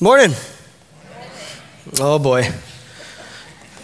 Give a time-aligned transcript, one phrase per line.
[0.00, 0.32] Morning.
[2.00, 2.42] Oh boy.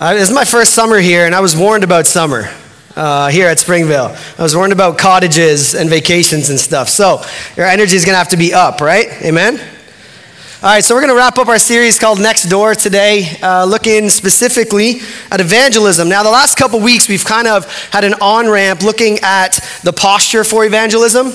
[0.01, 2.51] Uh, this is my first summer here, and I was warned about summer
[2.97, 4.17] uh, here at Springvale.
[4.37, 6.89] I was warned about cottages and vacations and stuff.
[6.89, 7.23] So
[7.57, 9.07] your energy is going to have to be up, right?
[9.23, 9.61] Amen?
[9.61, 13.65] All right, so we're going to wrap up our series called Next Door today, uh,
[13.65, 16.09] looking specifically at evangelism.
[16.09, 19.93] Now, the last couple weeks, we've kind of had an on ramp looking at the
[19.93, 21.33] posture for evangelism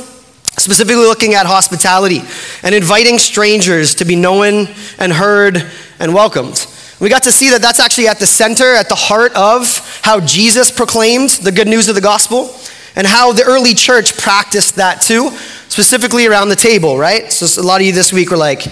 [0.58, 2.22] specifically looking at hospitality
[2.64, 4.68] and inviting strangers to be known
[4.98, 5.64] and heard
[6.00, 6.66] and welcomed.
[7.00, 10.20] We got to see that that's actually at the center, at the heart of how
[10.22, 12.55] Jesus proclaimed the good news of the gospel
[12.96, 15.30] and how the early church practiced that too,
[15.68, 17.32] specifically around the table, right?
[17.32, 18.66] So a lot of you this week were like,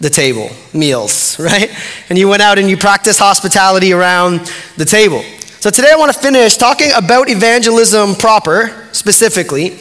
[0.00, 1.70] the table, meals, right?
[2.08, 5.22] And you went out and you practiced hospitality around the table.
[5.68, 9.72] So today I want to finish talking about evangelism proper, specifically.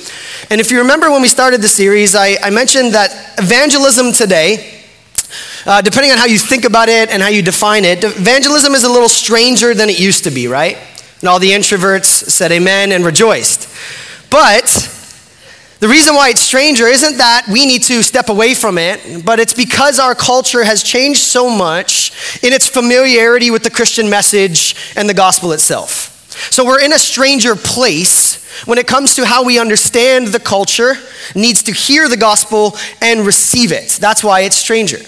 [0.50, 4.84] And if you remember when we started the series, I, I mentioned that evangelism today,
[5.66, 8.84] uh, depending on how you think about it and how you define it, evangelism is
[8.84, 10.78] a little stranger than it used to be, right?
[11.22, 13.70] And all the introverts said amen and rejoiced.
[14.30, 14.68] But
[15.80, 19.40] the reason why it's stranger isn't that we need to step away from it, but
[19.40, 24.76] it's because our culture has changed so much in its familiarity with the Christian message
[24.96, 26.14] and the gospel itself.
[26.52, 30.96] So we're in a stranger place when it comes to how we understand the culture,
[31.36, 33.98] needs to hear the gospel and receive it.
[34.02, 35.00] That's why it's stranger.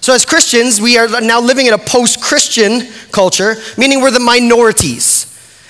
[0.00, 5.21] So as Christians, we are now living in a post-Christian culture, meaning we're the minorities.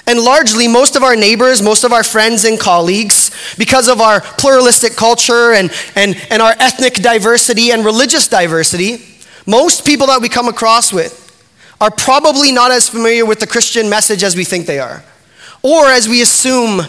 [0.07, 4.21] And largely, most of our neighbors, most of our friends and colleagues, because of our
[4.21, 9.05] pluralistic culture and, and, and our ethnic diversity and religious diversity,
[9.47, 11.21] most people that we come across with
[11.81, 15.05] are probably not as familiar with the Christian message as we think they are,
[15.63, 16.81] or as we assume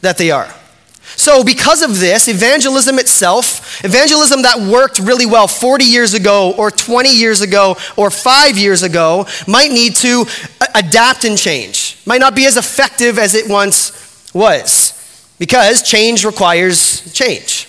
[0.00, 0.52] that they are.
[1.16, 6.70] So, because of this, evangelism itself, evangelism that worked really well 40 years ago, or
[6.70, 10.24] 20 years ago, or five years ago, might need to
[10.74, 11.98] adapt and change.
[12.06, 17.68] Might not be as effective as it once was, because change requires change.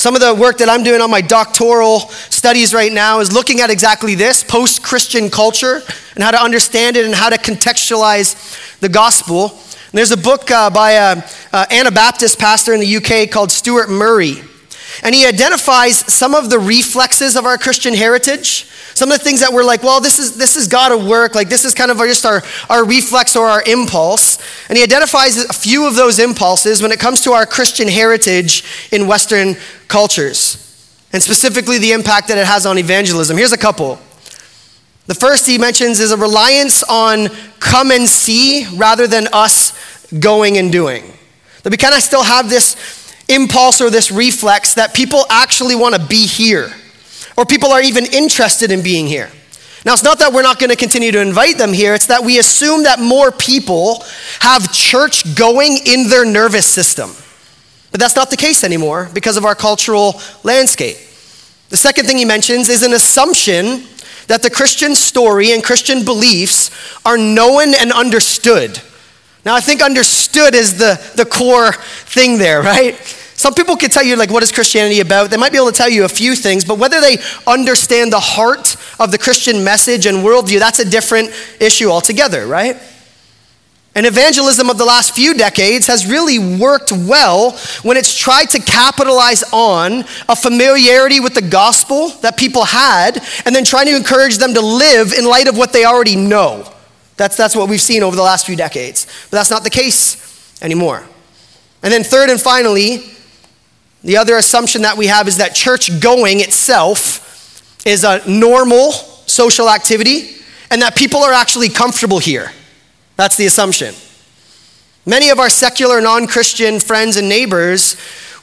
[0.00, 3.60] Some of the work that I'm doing on my doctoral studies right now is looking
[3.60, 5.82] at exactly this post Christian culture
[6.14, 9.58] and how to understand it and how to contextualize the gospel.
[9.90, 13.90] And there's a book uh, by an uh, Anabaptist pastor in the UK called Stuart
[13.90, 14.36] Murray.
[15.02, 18.66] And he identifies some of the reflexes of our Christian heritage.
[18.94, 21.34] Some of the things that we're like, well, this is this has got to work.
[21.34, 24.38] Like this is kind of just our, our reflex or our impulse.
[24.68, 28.62] And he identifies a few of those impulses when it comes to our Christian heritage
[28.92, 29.56] in Western
[29.88, 30.66] cultures.
[31.12, 33.36] And specifically the impact that it has on evangelism.
[33.36, 33.98] Here's a couple.
[35.10, 40.56] The first he mentions is a reliance on come and see rather than us going
[40.56, 41.02] and doing.
[41.64, 42.76] That we kind of still have this
[43.28, 46.70] impulse or this reflex that people actually want to be here,
[47.36, 49.28] or people are even interested in being here.
[49.84, 52.22] Now, it's not that we're not going to continue to invite them here, it's that
[52.22, 54.04] we assume that more people
[54.38, 57.10] have church going in their nervous system.
[57.90, 60.98] But that's not the case anymore because of our cultural landscape.
[61.70, 63.86] The second thing he mentions is an assumption
[64.30, 66.70] that the Christian story and Christian beliefs
[67.04, 68.80] are known and understood.
[69.44, 72.94] Now, I think understood is the, the core thing there, right?
[73.34, 75.30] Some people can tell you, like, what is Christianity about?
[75.30, 78.20] They might be able to tell you a few things, but whether they understand the
[78.20, 82.76] heart of the Christian message and worldview, that's a different issue altogether, right?
[84.00, 87.50] And evangelism of the last few decades has really worked well
[87.82, 93.54] when it's tried to capitalize on a familiarity with the gospel that people had and
[93.54, 96.66] then trying to encourage them to live in light of what they already know.
[97.18, 99.04] That's, that's what we've seen over the last few decades.
[99.30, 101.04] But that's not the case anymore.
[101.82, 103.04] And then, third and finally,
[104.02, 109.68] the other assumption that we have is that church going itself is a normal social
[109.68, 110.36] activity
[110.70, 112.50] and that people are actually comfortable here.
[113.20, 113.94] That's the assumption.
[115.04, 117.98] Many of our secular, non Christian friends and neighbors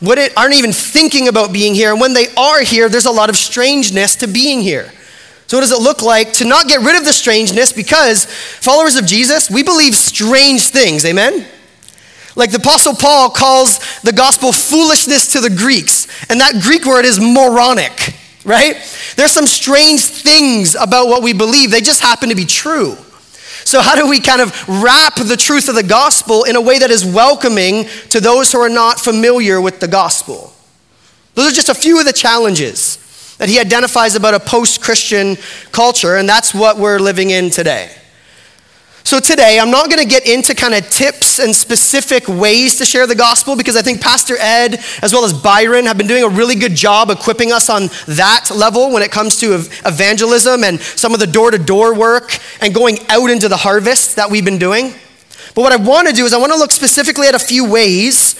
[0.06, 1.92] aren't even thinking about being here.
[1.92, 4.92] And when they are here, there's a lot of strangeness to being here.
[5.48, 7.74] So, what does it look like to not get rid of the strangeness?
[7.74, 11.06] Because followers of Jesus, we believe strange things.
[11.06, 11.48] Amen?
[12.36, 17.06] Like the Apostle Paul calls the gospel foolishness to the Greeks, and that Greek word
[17.06, 18.14] is moronic,
[18.46, 18.76] right?
[19.16, 22.96] There's some strange things about what we believe, they just happen to be true.
[23.68, 26.80] So, how do we kind of wrap the truth of the gospel in a way
[26.80, 30.54] that is welcoming to those who are not familiar with the gospel?
[31.34, 35.36] Those are just a few of the challenges that he identifies about a post Christian
[35.74, 37.92] culture, and that's what we're living in today.
[39.08, 42.84] So today, I'm not going to get into kind of tips and specific ways to
[42.84, 46.26] share the gospel because I think Pastor Ed, as well as Byron, have been doing
[46.26, 47.84] a really good job equipping us on
[48.18, 49.54] that level when it comes to
[49.86, 54.18] evangelism and some of the door to door work and going out into the harvest
[54.18, 54.92] that we've been doing.
[55.56, 57.64] But what I want to do is I want to look specifically at a few
[57.64, 58.36] ways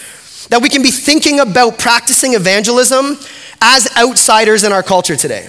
[0.48, 3.16] that we can be thinking about practicing evangelism
[3.62, 5.48] as outsiders in our culture today.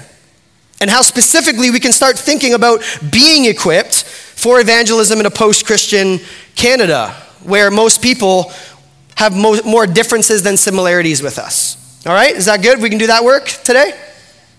[0.80, 2.82] And how specifically we can start thinking about
[3.12, 4.06] being equipped
[4.40, 6.20] for evangelism in a post Christian
[6.56, 7.10] Canada,
[7.44, 8.54] where most people
[9.16, 11.76] have mo- more differences than similarities with us.
[12.06, 12.82] All right, is that good?
[12.82, 13.92] We can do that work today?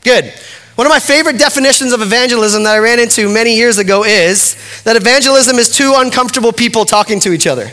[0.05, 0.35] Good.
[0.75, 4.55] One of my favorite definitions of evangelism that I ran into many years ago is
[4.85, 7.71] that evangelism is two uncomfortable people talking to each other.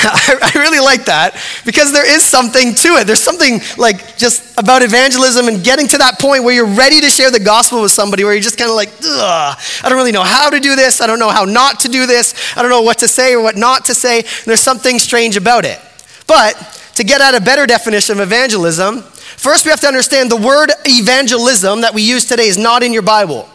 [0.42, 3.06] I really like that because there is something to it.
[3.06, 7.10] There's something like just about evangelism and getting to that point where you're ready to
[7.10, 10.12] share the gospel with somebody where you're just kind of like, Ugh, I don't really
[10.12, 11.00] know how to do this.
[11.00, 12.56] I don't know how not to do this.
[12.56, 14.22] I don't know what to say or what not to say.
[14.44, 15.80] There's something strange about it.
[16.26, 16.54] But
[16.94, 20.70] to get at a better definition of evangelism, first we have to understand the word
[20.84, 23.48] evangelism that we use today is not in your Bible.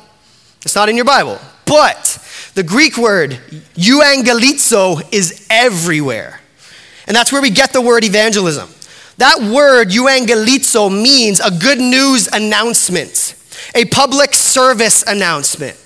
[0.63, 1.39] It's not in your Bible.
[1.65, 2.19] But
[2.55, 3.31] the Greek word
[3.75, 6.39] euangelizo is everywhere.
[7.07, 8.69] And that's where we get the word evangelism.
[9.17, 13.35] That word euangelizo means a good news announcement,
[13.75, 15.79] a public service announcement,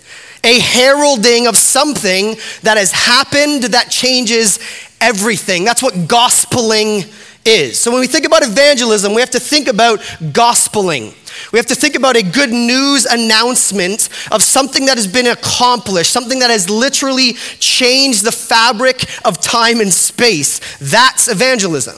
[0.44, 4.60] a heralding of something that has happened that changes
[5.02, 5.64] everything.
[5.64, 7.12] That's what gospeling
[7.46, 7.80] is.
[7.80, 11.14] So when we think about evangelism, we have to think about gospeling.
[11.52, 16.12] We have to think about a good news announcement of something that has been accomplished,
[16.12, 20.60] something that has literally changed the fabric of time and space.
[20.80, 21.96] That's evangelism.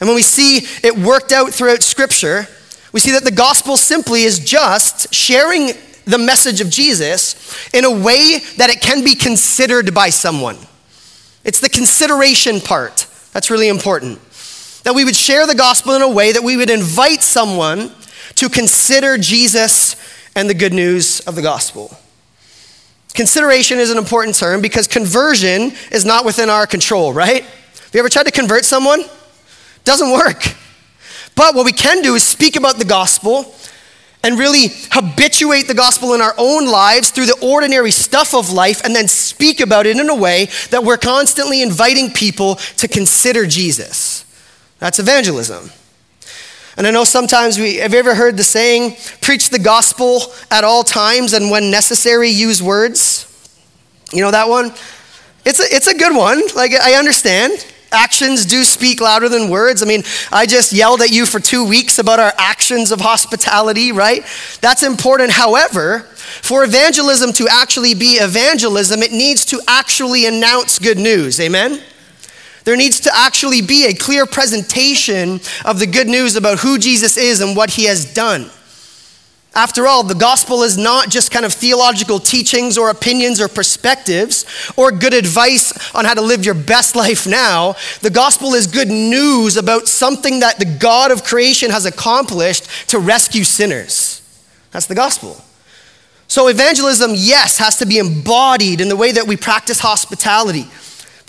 [0.00, 2.46] And when we see it worked out throughout Scripture,
[2.92, 5.72] we see that the gospel simply is just sharing
[6.04, 10.56] the message of Jesus in a way that it can be considered by someone.
[11.44, 14.20] It's the consideration part that's really important.
[14.84, 17.92] That we would share the gospel in a way that we would invite someone
[18.38, 19.96] to consider Jesus
[20.36, 21.96] and the good news of the gospel.
[23.14, 27.42] Consideration is an important term because conversion is not within our control, right?
[27.42, 29.02] Have you ever tried to convert someone?
[29.82, 30.54] Doesn't work.
[31.34, 33.54] But what we can do is speak about the gospel
[34.22, 38.84] and really habituate the gospel in our own lives through the ordinary stuff of life
[38.84, 43.46] and then speak about it in a way that we're constantly inviting people to consider
[43.46, 44.24] Jesus.
[44.78, 45.70] That's evangelism.
[46.78, 50.62] And I know sometimes we have you ever heard the saying, preach the gospel at
[50.62, 53.26] all times and when necessary, use words?
[54.12, 54.72] You know that one?
[55.44, 56.40] It's a, it's a good one.
[56.54, 57.66] Like, I understand.
[57.90, 59.82] Actions do speak louder than words.
[59.82, 63.90] I mean, I just yelled at you for two weeks about our actions of hospitality,
[63.90, 64.22] right?
[64.60, 65.32] That's important.
[65.32, 71.40] However, for evangelism to actually be evangelism, it needs to actually announce good news.
[71.40, 71.82] Amen?
[72.68, 77.16] There needs to actually be a clear presentation of the good news about who Jesus
[77.16, 78.50] is and what he has done.
[79.54, 84.44] After all, the gospel is not just kind of theological teachings or opinions or perspectives
[84.76, 87.74] or good advice on how to live your best life now.
[88.02, 92.98] The gospel is good news about something that the God of creation has accomplished to
[92.98, 94.20] rescue sinners.
[94.72, 95.42] That's the gospel.
[96.26, 100.66] So, evangelism, yes, has to be embodied in the way that we practice hospitality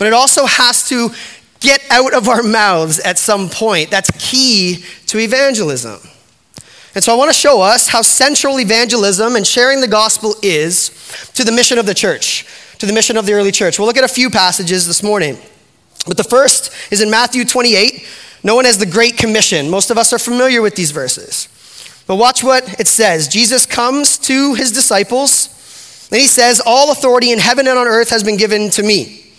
[0.00, 1.10] but it also has to
[1.60, 3.90] get out of our mouths at some point.
[3.90, 6.00] That's key to evangelism.
[6.94, 10.88] And so I want to show us how central evangelism and sharing the gospel is
[11.34, 12.46] to the mission of the church,
[12.78, 13.78] to the mission of the early church.
[13.78, 15.36] We'll look at a few passages this morning.
[16.06, 18.08] But the first is in Matthew 28,
[18.42, 19.68] known as the Great Commission.
[19.68, 21.46] Most of us are familiar with these verses.
[22.06, 23.28] But watch what it says.
[23.28, 28.08] Jesus comes to his disciples, and he says, All authority in heaven and on earth
[28.08, 29.29] has been given to me.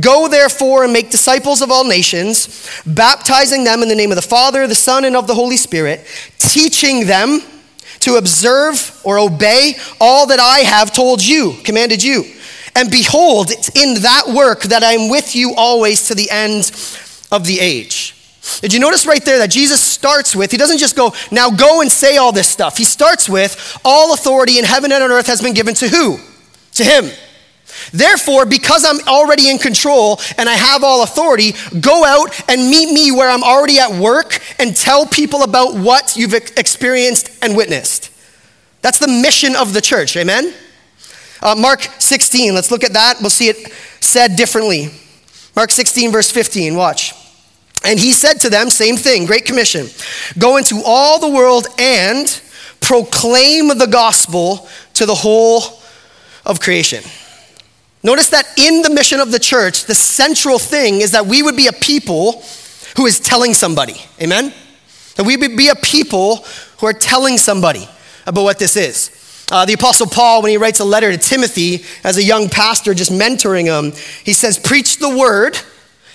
[0.00, 4.22] Go therefore and make disciples of all nations, baptizing them in the name of the
[4.22, 6.06] Father, the Son, and of the Holy Spirit,
[6.38, 7.40] teaching them
[8.00, 12.24] to observe or obey all that I have told you, commanded you.
[12.74, 16.70] And behold, it's in that work that I'm with you always to the end
[17.32, 18.14] of the age.
[18.60, 21.80] Did you notice right there that Jesus starts with, he doesn't just go, now go
[21.80, 22.76] and say all this stuff.
[22.76, 26.18] He starts with, all authority in heaven and on earth has been given to who?
[26.74, 27.10] To him.
[27.92, 32.92] Therefore, because I'm already in control and I have all authority, go out and meet
[32.92, 38.10] me where I'm already at work and tell people about what you've experienced and witnessed.
[38.82, 40.54] That's the mission of the church, amen?
[41.42, 43.20] Uh, Mark 16, let's look at that.
[43.20, 44.90] We'll see it said differently.
[45.54, 47.14] Mark 16, verse 15, watch.
[47.84, 49.86] And he said to them, same thing, Great Commission
[50.38, 52.40] go into all the world and
[52.80, 55.60] proclaim the gospel to the whole
[56.44, 57.02] of creation.
[58.06, 61.56] Notice that in the mission of the church, the central thing is that we would
[61.56, 62.40] be a people
[62.96, 63.96] who is telling somebody.
[64.22, 64.54] Amen?
[65.16, 66.44] That we would be a people
[66.78, 67.88] who are telling somebody
[68.24, 69.10] about what this is.
[69.50, 72.94] Uh, the Apostle Paul, when he writes a letter to Timothy as a young pastor,
[72.94, 73.90] just mentoring him,
[74.22, 75.58] he says, Preach the word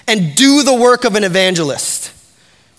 [0.07, 2.13] and do the work of an evangelist.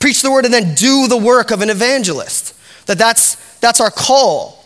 [0.01, 2.55] Preach the word and then do the work of an evangelist.
[2.87, 4.62] That that's, that's our call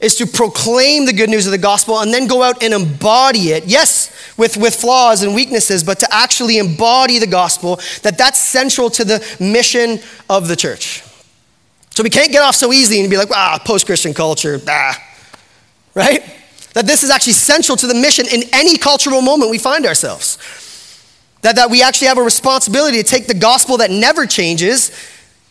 [0.00, 3.50] is to proclaim the good news of the gospel and then go out and embody
[3.50, 3.66] it.
[3.66, 8.88] Yes, with, with flaws and weaknesses, but to actually embody the gospel, that that's central
[8.90, 11.02] to the mission of the church.
[11.90, 14.94] So we can't get off so easy and be like, ah, post Christian culture, bah,
[15.94, 16.24] right?
[16.72, 20.38] That this is actually central to the mission in any cultural moment we find ourselves.
[21.42, 24.92] That, that we actually have a responsibility to take the gospel that never changes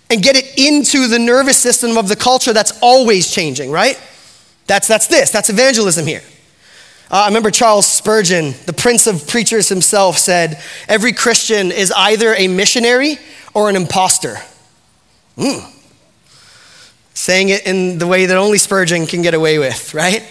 [0.09, 3.99] and get it into the nervous system of the culture that's always changing, right?
[4.69, 6.21] That's, that's this, that's evangelism here.
[7.09, 12.35] Uh, I remember Charles Spurgeon, the prince of preachers himself, said, Every Christian is either
[12.35, 13.17] a missionary
[13.55, 14.35] or an impostor.
[15.37, 15.67] Mm.
[17.15, 20.23] Saying it in the way that only Spurgeon can get away with, right?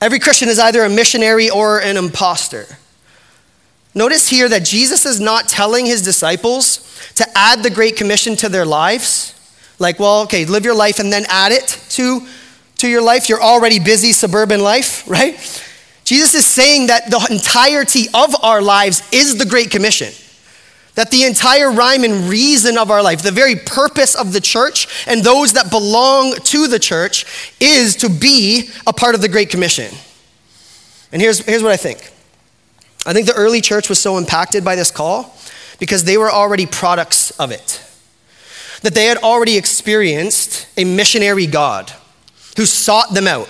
[0.00, 2.78] Every Christian is either a missionary or an impostor.
[3.92, 6.78] Notice here that Jesus is not telling his disciples
[7.16, 9.34] to add the Great Commission to their lives.
[9.80, 12.24] Like, well, okay, live your life and then add it to
[12.78, 15.34] to your life, your already busy suburban life, right?
[16.04, 20.12] Jesus is saying that the entirety of our lives is the Great Commission.
[20.94, 24.86] That the entire rhyme and reason of our life, the very purpose of the church
[25.06, 27.26] and those that belong to the church
[27.60, 29.92] is to be a part of the Great Commission.
[31.12, 32.12] And here's, here's what I think
[33.04, 35.36] I think the early church was so impacted by this call
[35.78, 37.82] because they were already products of it.
[38.82, 41.92] That they had already experienced a missionary God
[42.56, 43.48] who sought them out,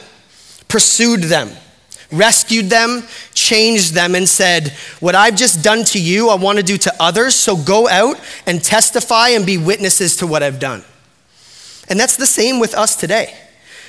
[0.68, 1.50] pursued them,
[2.12, 4.70] rescued them, changed them, and said,
[5.00, 8.20] What I've just done to you, I want to do to others, so go out
[8.46, 10.84] and testify and be witnesses to what I've done.
[11.88, 13.34] And that's the same with us today.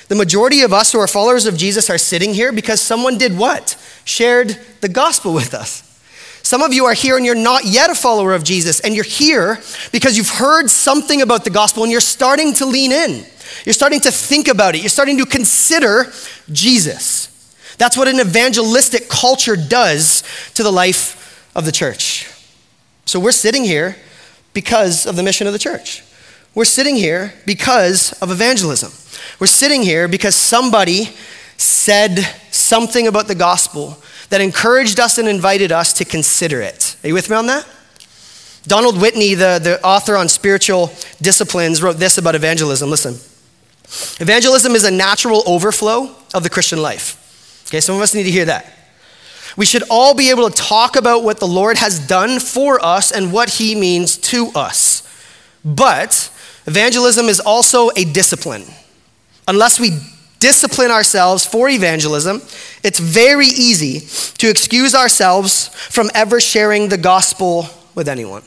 [0.08, 3.36] The majority of us who are followers of Jesus are sitting here because someone did
[3.36, 3.76] what?
[4.04, 5.84] Shared the gospel with us.
[6.42, 9.04] Some of you are here and you're not yet a follower of Jesus, and you're
[9.04, 9.58] here
[9.92, 13.26] because you've heard something about the gospel and you're starting to lean in.
[13.64, 14.80] You're starting to think about it.
[14.80, 16.12] You're starting to consider
[16.52, 17.28] Jesus.
[17.78, 20.22] That's what an evangelistic culture does
[20.54, 22.30] to the life of the church.
[23.04, 23.96] So we're sitting here
[24.52, 26.02] because of the mission of the church.
[26.54, 28.92] We're sitting here because of evangelism.
[29.38, 31.10] We're sitting here because somebody
[31.56, 32.18] said
[32.50, 33.98] something about the gospel
[34.30, 36.96] that encouraged us and invited us to consider it.
[37.02, 37.66] Are you with me on that?
[38.64, 42.90] Donald Whitney, the, the author on spiritual disciplines, wrote this about evangelism.
[42.90, 43.16] Listen.
[44.20, 47.64] Evangelism is a natural overflow of the Christian life.
[47.68, 48.66] Okay, some of us need to hear that.
[49.56, 53.10] We should all be able to talk about what the Lord has done for us
[53.10, 55.02] and what he means to us.
[55.64, 56.30] But
[56.66, 58.64] evangelism is also a discipline.
[59.48, 59.98] Unless we
[60.38, 62.42] discipline ourselves for evangelism,
[62.84, 64.00] it's very easy
[64.38, 68.42] to excuse ourselves from ever sharing the gospel with anyone.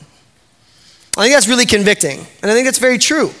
[1.16, 3.32] I think that's really convicting, and I think that's very true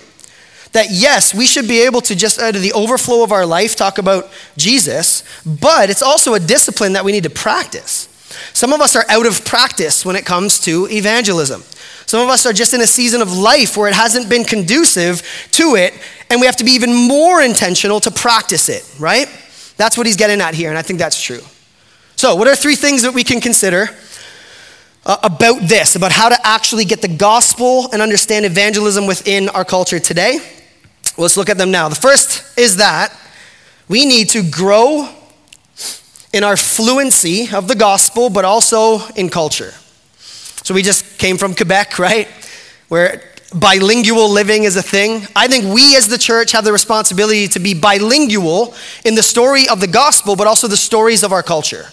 [0.72, 3.76] that yes, we should be able to just out of the overflow of our life
[3.76, 8.08] talk about Jesus, but it's also a discipline that we need to practice.
[8.54, 11.62] Some of us are out of practice when it comes to evangelism.
[12.06, 15.22] Some of us are just in a season of life where it hasn't been conducive
[15.52, 15.94] to it,
[16.30, 19.28] and we have to be even more intentional to practice it, right?
[19.76, 21.40] That's what he's getting at here, and I think that's true.
[22.16, 23.88] So, what are three things that we can consider
[25.04, 29.64] uh, about this, about how to actually get the gospel and understand evangelism within our
[29.64, 30.38] culture today?
[31.18, 31.88] Let's look at them now.
[31.88, 33.16] The first is that
[33.88, 35.08] we need to grow
[36.32, 39.72] in our fluency of the gospel, but also in culture.
[40.64, 42.28] So we just came from Quebec, right?
[42.88, 43.22] Where
[43.54, 45.26] bilingual living is a thing.
[45.36, 49.68] I think we as the church have the responsibility to be bilingual in the story
[49.68, 51.86] of the gospel, but also the stories of our culture.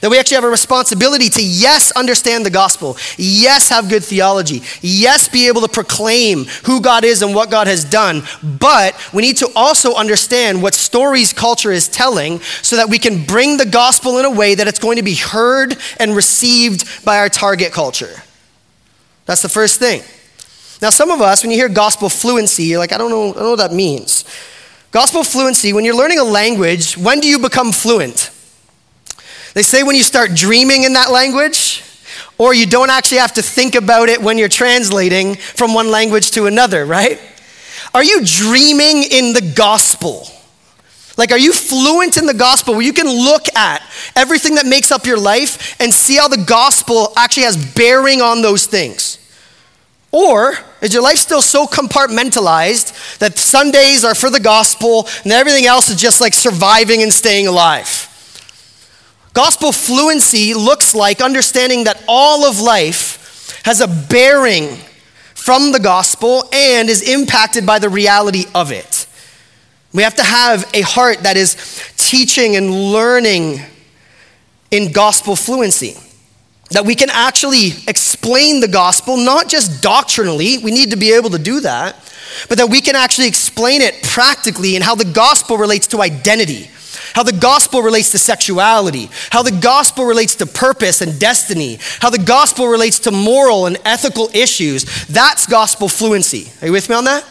[0.00, 4.62] That we actually have a responsibility to, yes, understand the gospel, yes, have good theology,
[4.80, 9.22] yes, be able to proclaim who God is and what God has done, but we
[9.22, 13.66] need to also understand what stories culture is telling so that we can bring the
[13.66, 17.72] gospel in a way that it's going to be heard and received by our target
[17.72, 18.22] culture.
[19.26, 20.02] That's the first thing.
[20.80, 23.34] Now, some of us, when you hear gospel fluency, you're like, I don't know, I
[23.34, 24.24] don't know what that means.
[24.90, 28.30] Gospel fluency, when you're learning a language, when do you become fluent?
[29.54, 31.82] They say when you start dreaming in that language,
[32.38, 36.30] or you don't actually have to think about it when you're translating from one language
[36.32, 37.20] to another, right?
[37.94, 40.26] Are you dreaming in the gospel?
[41.16, 43.82] Like, are you fluent in the gospel where you can look at
[44.14, 48.40] everything that makes up your life and see how the gospel actually has bearing on
[48.40, 49.18] those things?
[50.12, 55.66] Or is your life still so compartmentalized that Sundays are for the gospel and everything
[55.66, 58.07] else is just like surviving and staying alive?
[59.38, 64.66] Gospel fluency looks like understanding that all of life has a bearing
[65.36, 69.06] from the gospel and is impacted by the reality of it.
[69.94, 71.54] We have to have a heart that is
[71.96, 73.60] teaching and learning
[74.72, 75.94] in gospel fluency.
[76.70, 81.30] That we can actually explain the gospel, not just doctrinally, we need to be able
[81.30, 81.94] to do that,
[82.48, 86.68] but that we can actually explain it practically and how the gospel relates to identity,
[87.14, 92.10] how the gospel relates to sexuality, how the gospel relates to purpose and destiny, how
[92.10, 94.84] the gospel relates to moral and ethical issues.
[95.06, 96.50] That's gospel fluency.
[96.62, 97.24] Are you with me on that?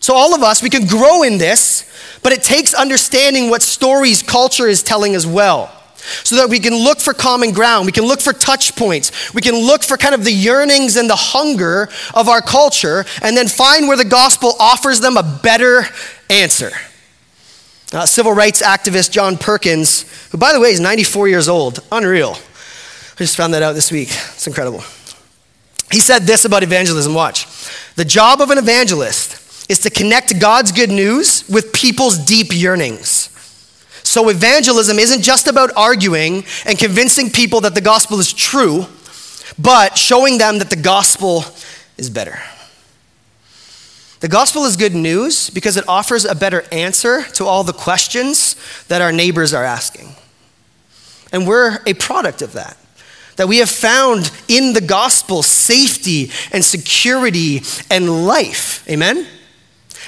[0.00, 1.90] So, all of us, we can grow in this,
[2.22, 5.72] but it takes understanding what stories culture is telling as well.
[6.22, 9.40] So that we can look for common ground, we can look for touch points, we
[9.40, 13.48] can look for kind of the yearnings and the hunger of our culture, and then
[13.48, 15.84] find where the gospel offers them a better
[16.30, 16.70] answer.
[17.96, 22.32] Uh, civil rights activist John Perkins, who, by the way, is 94 years old, unreal.
[22.34, 24.08] I just found that out this week.
[24.10, 24.84] It's incredible.
[25.90, 27.46] He said this about evangelism watch.
[27.94, 33.30] The job of an evangelist is to connect God's good news with people's deep yearnings.
[34.02, 38.84] So, evangelism isn't just about arguing and convincing people that the gospel is true,
[39.58, 41.44] but showing them that the gospel
[41.96, 42.38] is better.
[44.26, 48.56] The gospel is good news because it offers a better answer to all the questions
[48.88, 50.16] that our neighbors are asking.
[51.30, 52.76] And we're a product of that.
[53.36, 58.84] That we have found in the gospel safety and security and life.
[58.90, 59.28] Amen?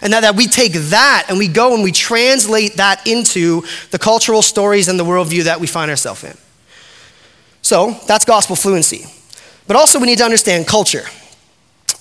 [0.02, 4.00] And that, that we take that and we go and we translate that into the
[4.00, 6.36] cultural stories and the worldview that we find ourselves in.
[7.62, 9.04] So that's gospel fluency.
[9.68, 11.04] But also, we need to understand culture.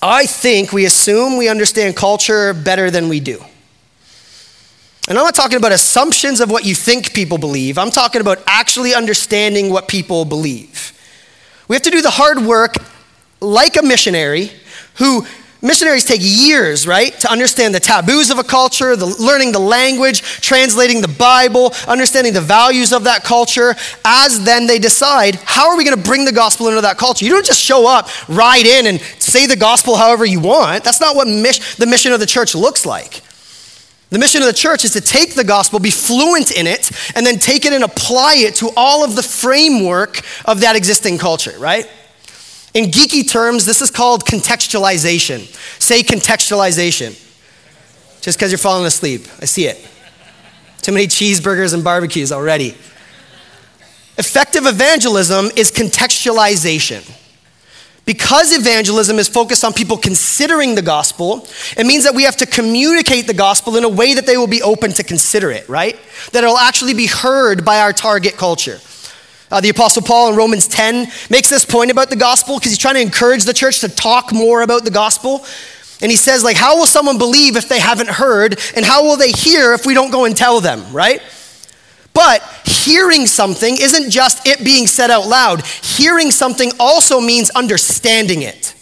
[0.00, 3.42] I think we assume we understand culture better than we do.
[5.08, 8.42] And I'm not talking about assumptions of what you think people believe, I'm talking about
[8.46, 10.92] actually understanding what people believe.
[11.66, 12.76] We have to do the hard work
[13.40, 14.50] like a missionary
[14.94, 15.26] who
[15.60, 20.22] Missionaries take years, right, to understand the taboos of a culture, the, learning the language,
[20.22, 25.76] translating the Bible, understanding the values of that culture, as then they decide how are
[25.76, 27.24] we going to bring the gospel into that culture.
[27.24, 30.84] You don't just show up, ride in, and say the gospel however you want.
[30.84, 33.22] That's not what mis- the mission of the church looks like.
[34.10, 37.26] The mission of the church is to take the gospel, be fluent in it, and
[37.26, 41.58] then take it and apply it to all of the framework of that existing culture,
[41.58, 41.90] right?
[42.74, 45.40] In geeky terms, this is called contextualization.
[45.80, 47.24] Say contextualization.
[48.20, 49.26] Just because you're falling asleep.
[49.40, 49.86] I see it.
[50.82, 52.76] Too many cheeseburgers and barbecues already.
[54.16, 57.08] Effective evangelism is contextualization.
[58.04, 62.46] Because evangelism is focused on people considering the gospel, it means that we have to
[62.46, 65.94] communicate the gospel in a way that they will be open to consider it, right?
[66.32, 68.80] That it'll actually be heard by our target culture.
[69.50, 72.78] Uh, the Apostle Paul in Romans 10 makes this point about the gospel because he's
[72.78, 75.44] trying to encourage the church to talk more about the gospel.
[76.00, 78.58] And he says, like, how will someone believe if they haven't heard?
[78.76, 81.22] And how will they hear if we don't go and tell them, right?
[82.14, 85.64] But hearing something isn't just it being said out loud.
[85.66, 88.74] Hearing something also means understanding it.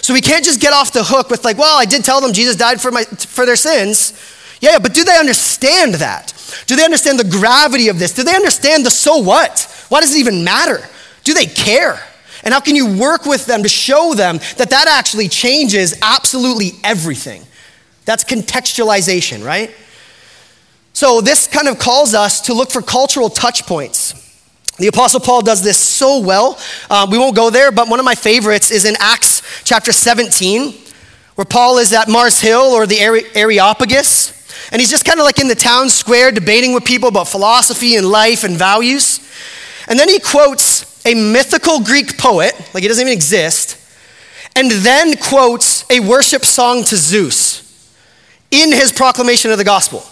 [0.00, 2.32] So we can't just get off the hook with, like, well, I did tell them
[2.32, 4.12] Jesus died for, my, for their sins.
[4.60, 6.32] Yeah, but do they understand that?
[6.66, 8.12] Do they understand the gravity of this?
[8.12, 9.86] Do they understand the so what?
[9.88, 10.80] Why does it even matter?
[11.24, 12.02] Do they care?
[12.44, 16.72] And how can you work with them to show them that that actually changes absolutely
[16.82, 17.42] everything?
[18.04, 19.70] That's contextualization, right?
[20.92, 24.14] So this kind of calls us to look for cultural touch points.
[24.78, 26.58] The Apostle Paul does this so well.
[26.90, 30.72] Um, we won't go there, but one of my favorites is in Acts chapter 17,
[31.42, 33.00] where Paul is at Mars Hill or the
[33.34, 34.70] Areopagus.
[34.70, 37.96] And he's just kind of like in the town square debating with people about philosophy
[37.96, 39.18] and life and values.
[39.88, 43.76] And then he quotes a mythical Greek poet, like he doesn't even exist,
[44.54, 47.60] and then quotes a worship song to Zeus
[48.52, 50.04] in his proclamation of the gospel.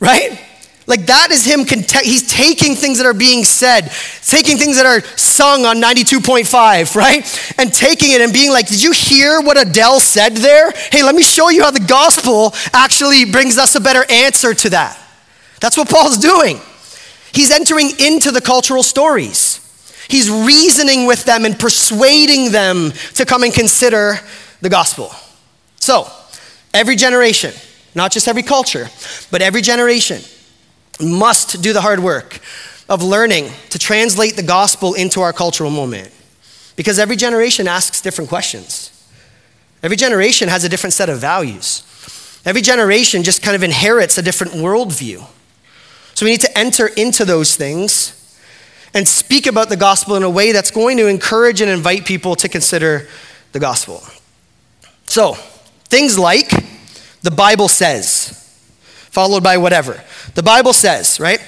[0.00, 0.44] Right?
[0.86, 1.64] Like that is him,
[2.02, 3.90] he's taking things that are being said,
[4.26, 7.54] taking things that are sung on 92.5, right?
[7.58, 10.72] And taking it and being like, did you hear what Adele said there?
[10.92, 14.70] Hey, let me show you how the gospel actually brings us a better answer to
[14.70, 15.00] that.
[15.60, 16.60] That's what Paul's doing.
[17.32, 19.60] He's entering into the cultural stories.
[20.08, 24.16] He's reasoning with them and persuading them to come and consider
[24.60, 25.10] the gospel.
[25.80, 26.10] So,
[26.74, 27.54] every generation,
[27.94, 28.90] not just every culture,
[29.30, 30.20] but every generation
[31.00, 32.40] must do the hard work
[32.88, 36.10] of learning to translate the gospel into our cultural moment.
[36.76, 38.90] Because every generation asks different questions.
[39.82, 41.82] Every generation has a different set of values.
[42.44, 45.26] Every generation just kind of inherits a different worldview.
[46.14, 48.20] So we need to enter into those things
[48.92, 52.36] and speak about the gospel in a way that's going to encourage and invite people
[52.36, 53.08] to consider
[53.52, 54.02] the gospel.
[55.06, 55.34] So,
[55.88, 56.50] things like
[57.22, 58.43] the Bible says,
[59.14, 60.02] followed by whatever.
[60.34, 61.40] The Bible says, right?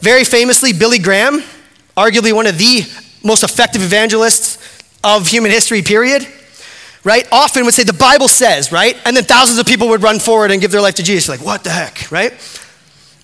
[0.00, 1.42] Very famously, Billy Graham,
[1.96, 2.82] arguably one of the
[3.24, 4.58] most effective evangelists
[5.02, 6.28] of human history, period,
[7.04, 7.26] right?
[7.32, 9.00] Often would say, the Bible says, right?
[9.06, 11.26] And then thousands of people would run forward and give their life to Jesus.
[11.26, 12.32] Like, what the heck, right?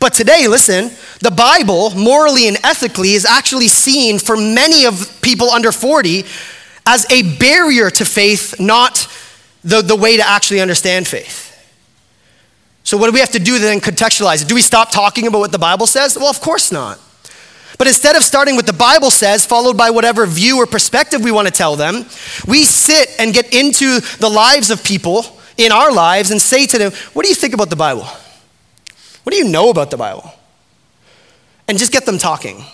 [0.01, 5.51] But today, listen, the Bible, morally and ethically, is actually seen for many of people
[5.51, 6.25] under 40
[6.87, 9.07] as a barrier to faith, not
[9.63, 11.52] the, the way to actually understand faith.
[12.85, 14.49] So, what do we have to do then contextualize it?
[14.49, 16.17] Do we stop talking about what the Bible says?
[16.17, 16.99] Well, of course not.
[17.79, 21.33] But instead of starting with the Bible says, followed by whatever view or perspective we
[21.33, 22.05] want to tell them,
[22.47, 25.25] we sit and get into the lives of people
[25.57, 28.07] in our lives and say to them, What do you think about the Bible?
[29.23, 30.33] What do you know about the Bible?
[31.69, 32.65] And just get them talking.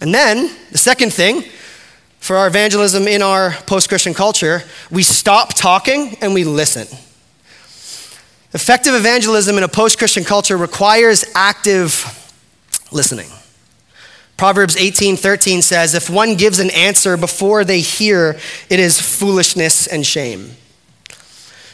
[0.00, 1.44] And then, the second thing
[2.18, 6.86] for our evangelism in our post Christian culture, we stop talking and we listen.
[8.54, 12.04] Effective evangelism in a post Christian culture requires active
[12.90, 13.30] listening.
[14.36, 18.38] Proverbs 18:13 says, "If one gives an answer before they hear,
[18.68, 20.56] it is foolishness and shame."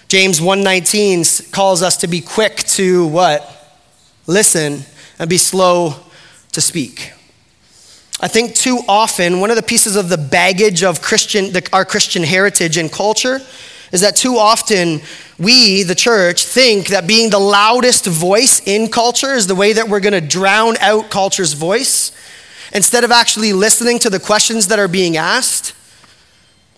[0.06, 3.76] James 1:19 calls us to be quick to what?
[4.26, 4.86] Listen
[5.18, 5.96] and be slow
[6.52, 7.12] to speak.
[8.20, 11.84] I think too often one of the pieces of the baggage of Christian the, our
[11.84, 13.42] Christian heritage and culture
[13.92, 15.00] is that too often
[15.38, 19.88] we, the church, think that being the loudest voice in culture is the way that
[19.88, 22.12] we're going to drown out culture's voice
[22.72, 25.74] instead of actually listening to the questions that are being asked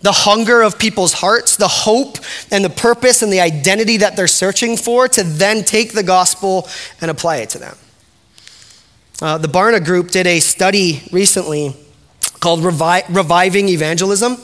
[0.01, 2.17] the hunger of people's hearts, the hope
[2.51, 6.67] and the purpose and the identity that they're searching for, to then take the gospel
[6.99, 7.77] and apply it to them.
[9.21, 11.75] Uh, the Barna Group did a study recently
[12.39, 14.37] called Revi- Reviving Evangelism.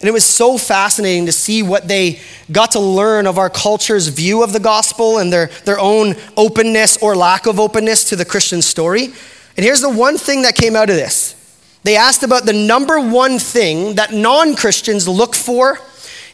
[0.00, 2.20] And it was so fascinating to see what they
[2.52, 6.96] got to learn of our culture's view of the gospel and their, their own openness
[6.98, 9.06] or lack of openness to the Christian story.
[9.06, 11.34] And here's the one thing that came out of this
[11.82, 15.78] they asked about the number one thing that non Christians look for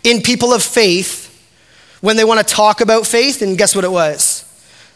[0.03, 1.23] in people of faith
[2.01, 3.41] when they want to talk about faith.
[3.41, 4.43] And guess what it was?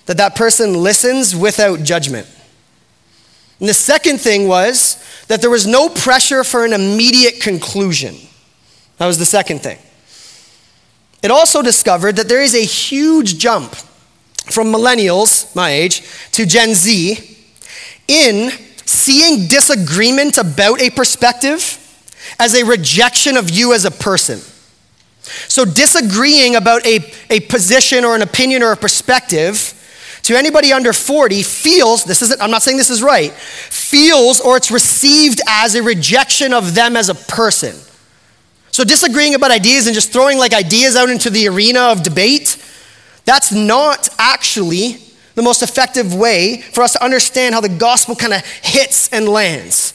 [0.06, 2.26] That that person listens without judgment.
[3.60, 8.16] And the second thing was that there was no pressure for an immediate conclusion.
[8.98, 9.78] That was the second thing.
[11.22, 13.74] It also discovered that there is a huge jump
[14.50, 17.36] from millennials, my age, to Gen Z
[18.06, 18.50] in
[18.84, 21.84] seeing disagreement about a perspective
[22.38, 24.40] as a rejection of you as a person.
[25.48, 29.74] So, disagreeing about a, a position or an opinion or a perspective
[30.22, 34.56] to anybody under 40 feels, this isn't, I'm not saying this is right, feels or
[34.56, 37.76] it's received as a rejection of them as a person.
[38.78, 42.64] So, disagreeing about ideas and just throwing like ideas out into the arena of debate,
[43.24, 44.98] that's not actually
[45.34, 49.28] the most effective way for us to understand how the gospel kind of hits and
[49.28, 49.94] lands.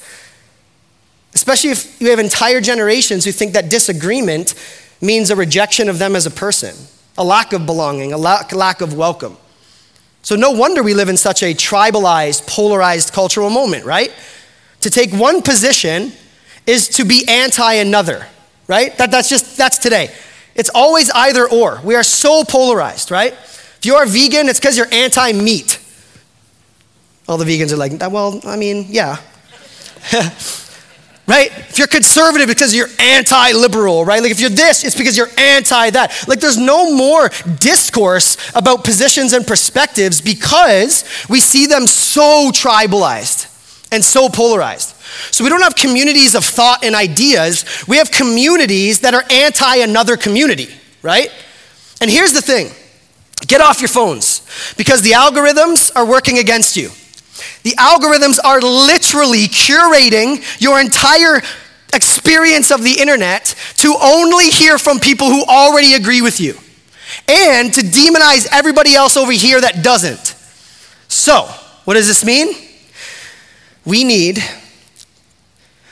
[1.33, 4.53] Especially if you have entire generations who think that disagreement
[4.99, 6.75] means a rejection of them as a person,
[7.17, 9.37] a lack of belonging, a lack of welcome.
[10.23, 14.11] So, no wonder we live in such a tribalized, polarized cultural moment, right?
[14.81, 16.11] To take one position
[16.67, 18.27] is to be anti another,
[18.73, 18.97] right?
[18.97, 20.09] That, that's just, that's today.
[20.55, 21.79] It's always either or.
[21.83, 23.33] We are so polarized, right?
[23.33, 25.79] If you are vegan, it's because you're anti meat.
[27.27, 29.17] All the vegans are like, uh, well, I mean, yeah.
[31.27, 31.51] right?
[31.69, 34.23] If you're conservative, it's because you're anti liberal, right?
[34.23, 36.25] Like if you're this, it's because you're anti that.
[36.27, 43.52] Like there's no more discourse about positions and perspectives because we see them so tribalized
[43.93, 44.89] and so polarized.
[45.31, 49.77] So we don't have communities of thought and ideas, we have communities that are anti
[49.77, 50.67] another community,
[51.01, 51.31] right?
[52.01, 52.71] And here's the thing
[53.47, 54.41] Get off your phones
[54.77, 56.89] because the algorithms are working against you.
[57.63, 61.41] The algorithms are literally curating your entire
[61.93, 66.57] experience of the internet to only hear from people who already agree with you
[67.27, 70.35] and to demonize everybody else over here that doesn't.
[71.07, 71.43] So,
[71.85, 72.53] what does this mean?
[73.85, 74.43] We need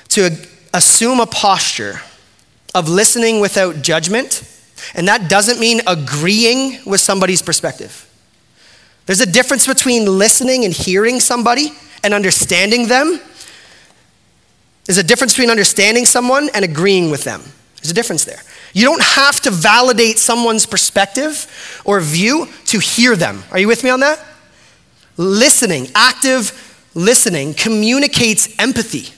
[0.09, 0.37] to
[0.73, 2.01] assume a posture
[2.73, 4.43] of listening without judgment
[4.95, 8.07] And that doesn't mean agreeing with somebody's perspective.
[9.05, 11.71] There's a difference between listening and hearing somebody
[12.03, 13.19] and understanding them.
[14.85, 17.41] There's a difference between understanding someone and agreeing with them.
[17.77, 18.41] There's a difference there.
[18.73, 23.43] You don't have to validate someone's perspective or view to hear them.
[23.51, 24.19] Are you with me on that?
[25.17, 29.13] Listening, active listening, communicates empathy.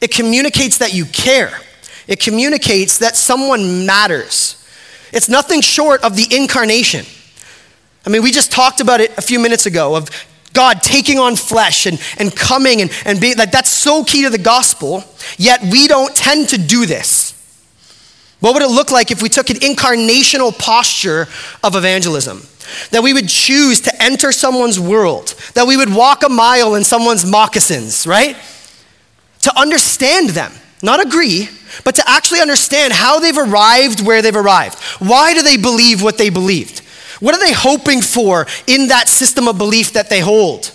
[0.00, 1.58] It communicates that you care.
[2.06, 4.62] It communicates that someone matters.
[5.12, 7.04] It's nothing short of the incarnation.
[8.04, 10.08] I mean, we just talked about it a few minutes ago of
[10.52, 14.30] God taking on flesh and, and coming and, and being like that's so key to
[14.30, 15.04] the gospel,
[15.36, 17.34] yet we don't tend to do this.
[18.40, 21.26] What would it look like if we took an incarnational posture
[21.64, 22.42] of evangelism?
[22.90, 26.84] That we would choose to enter someone's world, that we would walk a mile in
[26.84, 28.36] someone's moccasins, right?
[29.42, 30.52] To understand them,
[30.82, 31.48] not agree,
[31.84, 34.78] but to actually understand how they've arrived where they've arrived.
[34.98, 36.80] Why do they believe what they believed?
[37.20, 40.72] What are they hoping for in that system of belief that they hold?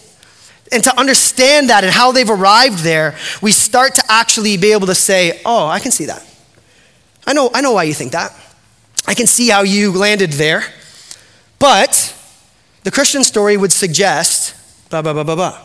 [0.71, 4.87] And to understand that and how they've arrived there, we start to actually be able
[4.87, 6.25] to say, oh, I can see that.
[7.27, 8.33] I know, I know why you think that.
[9.05, 10.63] I can see how you landed there.
[11.61, 12.15] But
[12.83, 14.55] the Christian story would suggest,
[14.89, 15.59] blah, blah, blah, blah, blah.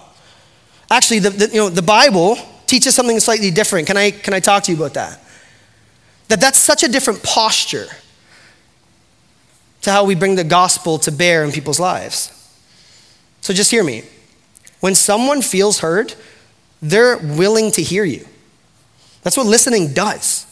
[0.91, 3.87] Actually, the, the, you know, the Bible teaches something slightly different.
[3.87, 5.21] Can I, can I talk to you about that?
[6.29, 7.87] That that's such a different posture
[9.83, 12.31] to how we bring the gospel to bear in people's lives.
[13.41, 14.03] So just hear me.
[14.81, 16.15] When someone feels heard,
[16.83, 18.27] they're willing to hear you.
[19.23, 20.46] That's what listening does.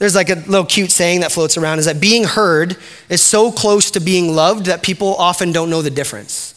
[0.00, 2.78] There's like a little cute saying that floats around is that being heard
[3.10, 6.54] is so close to being loved that people often don't know the difference.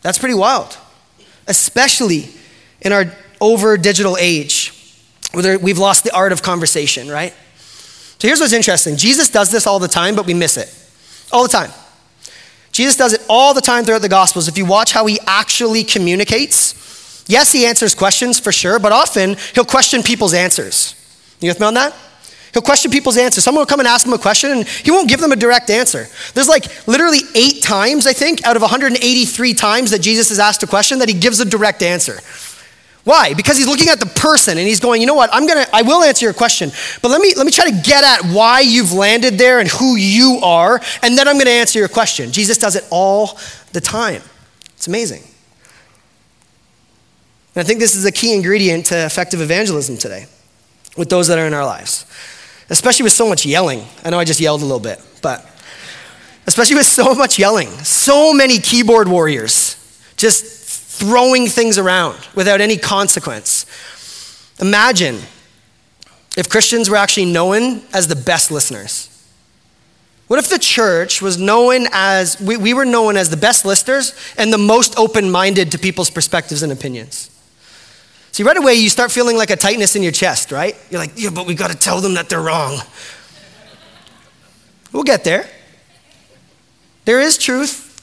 [0.00, 0.78] That's pretty wild,
[1.46, 2.30] especially
[2.80, 3.04] in our
[3.38, 4.72] over digital age
[5.32, 7.34] where we've lost the art of conversation, right?
[8.18, 10.74] So here's what's interesting Jesus does this all the time, but we miss it.
[11.30, 11.70] All the time.
[12.72, 14.48] Jesus does it all the time throughout the Gospels.
[14.48, 19.36] If you watch how he actually communicates, yes, he answers questions for sure, but often
[19.54, 20.94] he'll question people's answers.
[21.40, 21.94] You with me on that?
[22.56, 23.44] He'll question people's answers.
[23.44, 25.68] Someone will come and ask him a question and he won't give them a direct
[25.68, 26.06] answer.
[26.32, 30.62] There's like literally eight times, I think, out of 183 times that Jesus is asked
[30.62, 32.18] a question that he gives a direct answer.
[33.04, 33.34] Why?
[33.34, 35.82] Because he's looking at the person and he's going, you know what, I'm gonna, I
[35.82, 36.70] will answer your question,
[37.02, 39.96] but let me let me try to get at why you've landed there and who
[39.96, 42.32] you are, and then I'm gonna answer your question.
[42.32, 43.38] Jesus does it all
[43.74, 44.22] the time.
[44.76, 45.22] It's amazing.
[47.54, 50.24] And I think this is a key ingredient to effective evangelism today
[50.96, 52.06] with those that are in our lives
[52.70, 53.84] especially with so much yelling.
[54.04, 55.44] I know I just yelled a little bit, but
[56.46, 59.76] especially with so much yelling, so many keyboard warriors
[60.16, 60.44] just
[60.98, 63.66] throwing things around without any consequence.
[64.60, 65.20] Imagine
[66.36, 69.12] if Christians were actually known as the best listeners.
[70.26, 74.14] What if the church was known as, we, we were known as the best listeners
[74.36, 77.30] and the most open minded to people's perspectives and opinions?
[78.36, 80.76] See, right away, you start feeling like a tightness in your chest, right?
[80.90, 82.80] You're like, yeah, but we got to tell them that they're wrong.
[84.92, 85.48] We'll get there.
[87.06, 87.98] There is truth.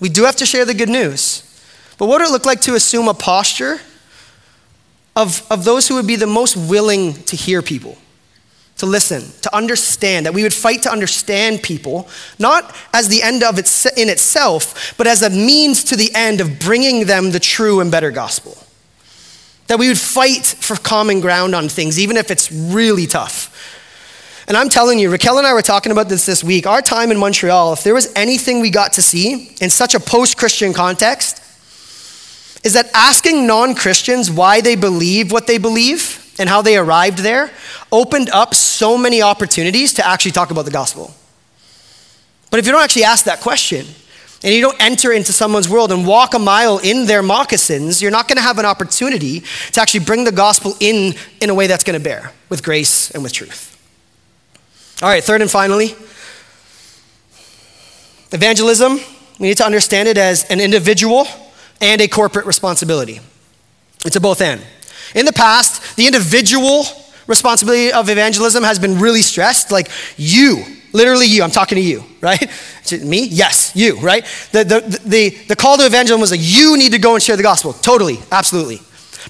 [0.00, 1.44] We do have to share the good news.
[1.96, 3.78] But what would it look like to assume a posture
[5.14, 7.96] of, of those who would be the most willing to hear people,
[8.78, 13.44] to listen, to understand, that we would fight to understand people, not as the end
[13.44, 17.38] of it in itself, but as a means to the end of bringing them the
[17.38, 18.58] true and better gospel?
[19.68, 23.54] That we would fight for common ground on things, even if it's really tough.
[24.48, 26.66] And I'm telling you, Raquel and I were talking about this this week.
[26.66, 30.00] Our time in Montreal, if there was anything we got to see in such a
[30.00, 31.44] post Christian context,
[32.64, 37.18] is that asking non Christians why they believe what they believe and how they arrived
[37.18, 37.50] there
[37.92, 41.14] opened up so many opportunities to actually talk about the gospel.
[42.50, 43.86] But if you don't actually ask that question,
[44.42, 48.10] and you don't enter into someone's world and walk a mile in their moccasins, you're
[48.10, 51.66] not going to have an opportunity to actually bring the gospel in in a way
[51.66, 53.74] that's going to bear with grace and with truth.
[55.02, 55.94] All right, third and finally,
[58.32, 59.00] evangelism,
[59.38, 61.26] we need to understand it as an individual
[61.80, 63.20] and a corporate responsibility.
[64.04, 64.64] It's a both and.
[65.14, 66.84] In the past, the individual
[67.28, 69.70] responsibility of evangelism has been really stressed.
[69.70, 71.42] Like, you Literally you.
[71.42, 72.50] I'm talking to you, right?
[72.90, 73.26] Me?
[73.26, 74.24] Yes, you, right?
[74.52, 77.36] The, the, the, the call to evangelism was a you need to go and share
[77.36, 77.72] the gospel.
[77.72, 78.80] Totally, absolutely.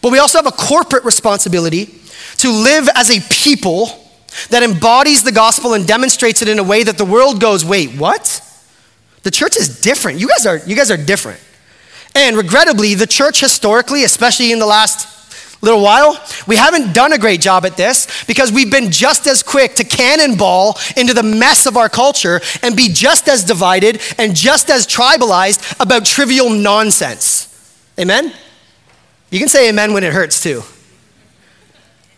[0.00, 1.86] But we also have a corporate responsibility
[2.38, 3.88] to live as a people
[4.50, 7.90] that embodies the gospel and demonstrates it in a way that the world goes, wait,
[7.98, 8.44] what?
[9.24, 10.20] The church is different.
[10.20, 11.40] You guys are, you guys are different.
[12.14, 15.17] And regrettably, the church historically, especially in the last
[15.60, 16.16] little while.
[16.46, 19.84] We haven't done a great job at this because we've been just as quick to
[19.84, 24.86] cannonball into the mess of our culture and be just as divided and just as
[24.86, 27.46] tribalized about trivial nonsense.
[27.98, 28.32] Amen?
[29.30, 30.62] You can say amen when it hurts too.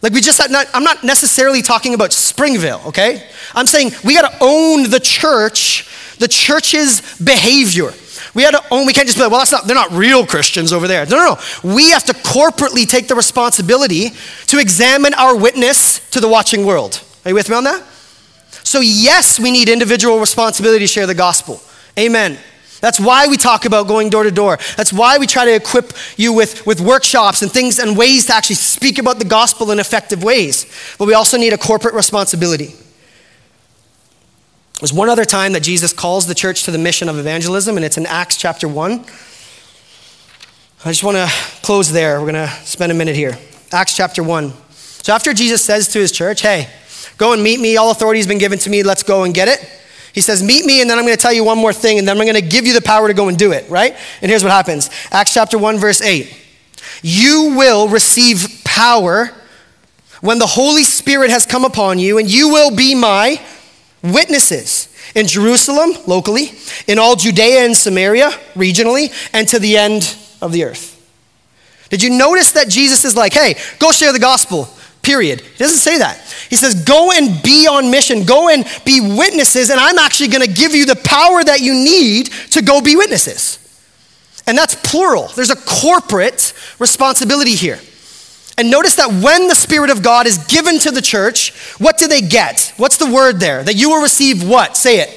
[0.02, 3.26] Like we just, not, I'm not necessarily talking about Springvale, okay?
[3.54, 7.92] I'm saying we got to own the church, the church's behavior.
[8.34, 10.24] We had to own, we can't just be like, well, that's not, they're not real
[10.24, 11.04] Christians over there.
[11.06, 11.74] No, no, no.
[11.74, 14.10] We have to corporately take the responsibility
[14.46, 17.02] to examine our witness to the watching world.
[17.24, 17.82] Are you with me on that?
[18.62, 21.60] So, yes, we need individual responsibility to share the gospel.
[21.98, 22.38] Amen.
[22.80, 24.58] That's why we talk about going door to door.
[24.76, 28.34] That's why we try to equip you with, with workshops and things and ways to
[28.34, 30.66] actually speak about the gospel in effective ways.
[30.98, 32.74] But we also need a corporate responsibility.
[34.80, 37.84] There's one other time that Jesus calls the church to the mission of evangelism, and
[37.84, 38.92] it's in Acts chapter 1.
[38.92, 42.18] I just want to close there.
[42.18, 43.36] We're going to spend a minute here.
[43.72, 44.50] Acts chapter 1.
[44.70, 46.70] So after Jesus says to his church, hey,
[47.18, 49.48] go and meet me, all authority has been given to me, let's go and get
[49.48, 49.60] it.
[50.14, 52.08] He says, Meet me, and then I'm going to tell you one more thing, and
[52.08, 53.94] then I'm going to give you the power to go and do it, right?
[54.22, 56.34] And here's what happens Acts chapter 1, verse 8.
[57.02, 59.30] You will receive power
[60.22, 63.40] when the Holy Spirit has come upon you, and you will be my
[64.02, 66.52] witnesses in Jerusalem, locally,
[66.86, 70.96] in all Judea and Samaria, regionally, and to the end of the earth.
[71.88, 74.68] Did you notice that Jesus is like, hey, go share the gospel,
[75.02, 75.40] period?
[75.40, 76.20] He doesn't say that.
[76.48, 80.46] He says, go and be on mission, go and be witnesses, and I'm actually going
[80.46, 83.58] to give you the power that you need to go be witnesses.
[84.46, 85.28] And that's plural.
[85.28, 87.78] There's a corporate responsibility here.
[88.60, 92.06] And notice that when the Spirit of God is given to the church, what do
[92.06, 92.74] they get?
[92.76, 93.64] What's the word there?
[93.64, 94.76] That you will receive what?
[94.76, 95.16] Say it.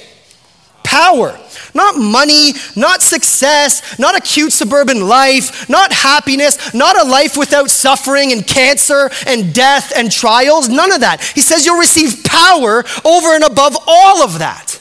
[0.86, 1.38] Power.
[1.73, 7.69] Not money, not success, not a cute suburban life, not happiness, not a life without
[7.69, 10.69] suffering and cancer and death and trials.
[10.69, 11.21] None of that.
[11.21, 14.79] He says you'll receive power over and above all of that.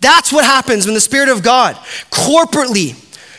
[0.00, 1.74] That's what happens when the Spirit of God
[2.08, 2.94] corporately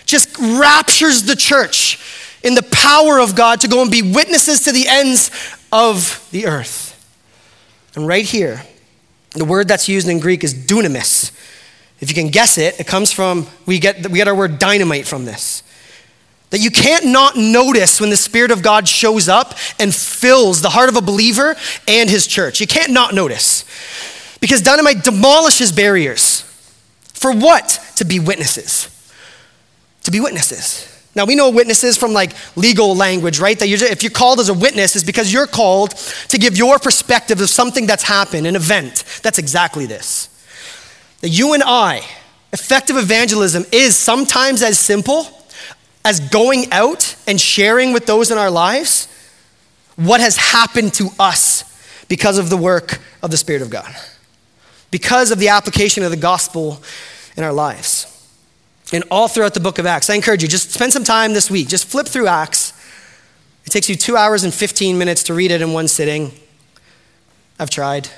[0.06, 2.04] just raptures the church
[2.44, 5.32] in the power of God to go and be witnesses to the ends
[5.72, 6.94] of the earth.
[7.96, 8.62] And right here,
[9.32, 11.32] the word that's used in Greek is dunamis.
[12.00, 15.08] If you can guess it, it comes from, we get, we get our word dynamite
[15.08, 15.64] from this.
[16.52, 20.70] That you can't not notice when the Spirit of God shows up and fills the
[20.70, 21.56] heart of a believer
[21.88, 22.62] and his church.
[22.62, 23.66] You can't not notice.
[24.40, 26.42] Because dynamite demolishes barriers.
[27.14, 27.82] For what?
[27.98, 28.90] To be witnesses.
[30.04, 30.97] To be witnesses.
[31.18, 33.58] Now, we know witnesses from like legal language, right?
[33.58, 35.96] That you're, if you're called as a witness, is because you're called
[36.30, 39.04] to give your perspective of something that's happened, an event.
[39.24, 40.30] That's exactly this.
[41.22, 42.04] That you and I,
[42.54, 45.26] effective evangelism is sometimes as simple
[46.06, 49.08] as going out and sharing with those in our lives
[49.96, 51.64] what has happened to us
[52.10, 53.92] because of the work of the Spirit of God,
[54.92, 56.80] because of the application of the gospel
[57.36, 58.17] in our lives
[58.94, 60.10] and all throughout the book of Acts.
[60.10, 61.68] I encourage you, just spend some time this week.
[61.68, 62.74] Just flip through Acts.
[63.66, 66.32] It takes you two hours and 15 minutes to read it in one sitting.
[67.60, 68.10] I've tried.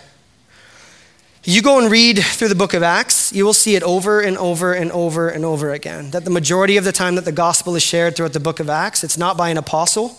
[1.43, 4.37] You go and read through the book of Acts, you will see it over and
[4.37, 6.11] over and over and over again.
[6.11, 8.69] That the majority of the time that the gospel is shared throughout the book of
[8.69, 10.17] Acts, it's not by an apostle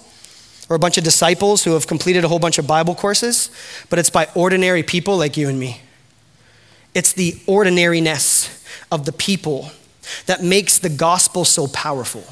[0.69, 3.51] or a bunch of disciples who have completed a whole bunch of Bible courses,
[3.91, 5.83] but it's by ordinary people like you and me.
[6.95, 9.71] It's the ordinariness of the people
[10.27, 12.25] that makes the gospel so powerful.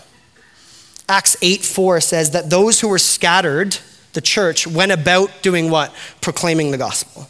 [1.08, 3.78] Acts 8 4 says that those who were scattered,
[4.12, 5.94] the church, went about doing what?
[6.20, 7.28] Proclaiming the gospel.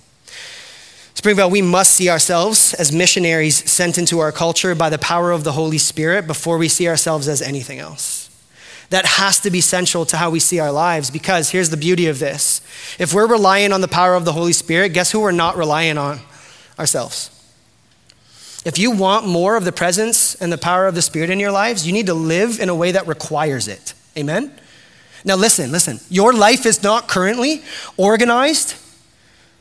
[1.14, 5.42] Springvale, we must see ourselves as missionaries sent into our culture by the power of
[5.42, 8.30] the Holy Spirit before we see ourselves as anything else.
[8.90, 12.06] That has to be central to how we see our lives because here's the beauty
[12.06, 12.60] of this.
[12.98, 15.98] If we're relying on the power of the Holy Spirit, guess who we're not relying
[15.98, 16.20] on?
[16.78, 17.37] Ourselves.
[18.68, 21.50] If you want more of the presence and the power of the Spirit in your
[21.50, 23.94] lives, you need to live in a way that requires it.
[24.14, 24.52] Amen?
[25.24, 26.00] Now, listen, listen.
[26.10, 27.62] Your life is not currently
[27.96, 28.74] organized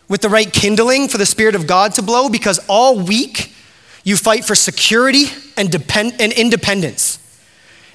[0.10, 3.54] with the right kindling for the Spirit of God to blow because all week
[4.04, 7.18] you fight for security and, depend- and independence.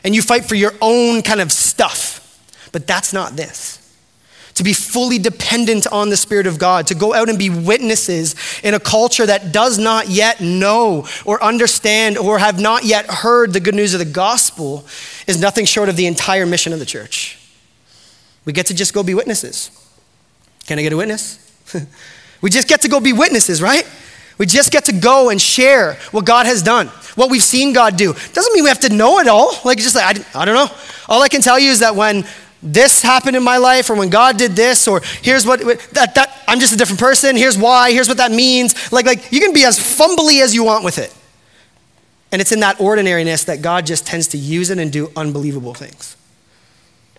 [0.03, 2.21] And you fight for your own kind of stuff.
[2.73, 3.82] But that's not this
[4.55, 8.35] to be fully dependent on the Spirit of God, to go out and be witnesses
[8.63, 13.53] in a culture that does not yet know or understand or have not yet heard
[13.53, 14.85] the good news of the gospel,
[15.27, 17.39] is nothing short of the entire mission of the church.
[18.45, 19.71] We get to just go be witnesses.
[20.67, 21.39] Can I get a witness?
[22.41, 23.89] we just get to go be witnesses, right?
[24.39, 27.97] We just get to go and share what God has done, what we've seen God
[27.97, 28.13] do.
[28.13, 29.53] Doesn't mean we have to know it all.
[29.65, 30.75] Like, just like, I, I don't know.
[31.09, 32.25] All I can tell you is that when
[32.63, 36.43] this happened in my life or when God did this or here's what that, that
[36.47, 38.93] I'm just a different person, here's why, here's what that means.
[38.93, 41.15] Like like you can be as fumbly as you want with it.
[42.31, 45.75] And it's in that ordinariness that God just tends to use it and do unbelievable
[45.75, 46.17] things.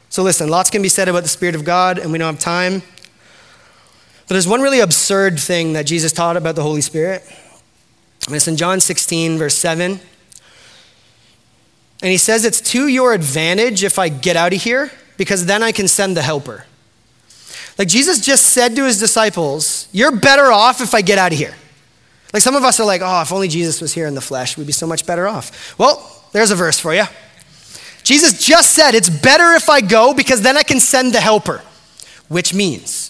[0.10, 2.42] So listen, lots can be said about the Spirit of God, and we don't have
[2.42, 2.82] time.
[4.28, 7.24] But there's one really absurd thing that Jesus taught about the Holy Spirit.
[8.28, 10.00] And it's in John 16, verse 7.
[12.02, 15.64] And he says, It's to your advantage if I get out of here, because then
[15.64, 16.66] I can send the helper.
[17.78, 21.38] Like Jesus just said to his disciples, You're better off if I get out of
[21.38, 21.56] here.
[22.34, 24.58] Like some of us are like, Oh, if only Jesus was here in the flesh,
[24.58, 25.78] we'd be so much better off.
[25.80, 27.06] Well, there's a verse for you.
[28.04, 31.62] Jesus just said, It's better if I go because then I can send the helper,
[32.28, 33.10] which means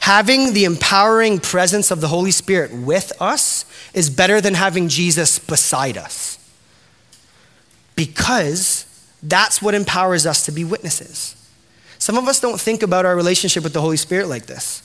[0.00, 5.38] having the empowering presence of the Holy Spirit with us is better than having Jesus
[5.38, 6.38] beside us
[8.00, 8.86] because
[9.22, 11.36] that's what empowers us to be witnesses.
[12.00, 14.82] Some of us don't think about our relationship with the Holy Spirit like this.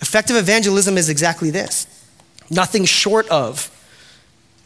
[0.00, 1.86] Effective evangelism is exactly this
[2.48, 3.72] nothing short of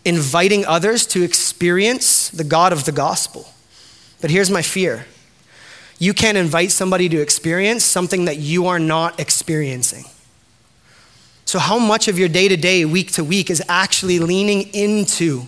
[0.05, 3.49] inviting others to experience the God of the gospel.
[4.21, 5.07] But here's my fear
[5.99, 10.05] you can't invite somebody to experience something that you are not experiencing.
[11.47, 15.45] So, how much of your day to day, week to week, is actually leaning into